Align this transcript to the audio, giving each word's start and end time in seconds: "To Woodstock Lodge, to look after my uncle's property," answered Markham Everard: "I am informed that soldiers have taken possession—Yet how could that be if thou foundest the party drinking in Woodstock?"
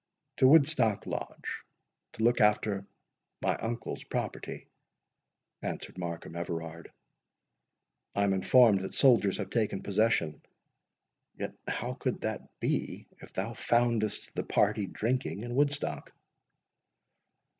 "To 0.37 0.47
Woodstock 0.47 1.05
Lodge, 1.05 1.63
to 2.13 2.23
look 2.23 2.41
after 2.41 2.87
my 3.39 3.55
uncle's 3.57 4.03
property," 4.03 4.67
answered 5.61 5.95
Markham 5.99 6.35
Everard: 6.35 6.91
"I 8.15 8.23
am 8.23 8.33
informed 8.33 8.79
that 8.79 8.95
soldiers 8.95 9.37
have 9.37 9.51
taken 9.51 9.83
possession—Yet 9.83 11.53
how 11.67 11.93
could 11.93 12.21
that 12.21 12.59
be 12.59 13.09
if 13.19 13.33
thou 13.33 13.53
foundest 13.53 14.33
the 14.33 14.43
party 14.43 14.87
drinking 14.87 15.43
in 15.43 15.53
Woodstock?" 15.53 16.11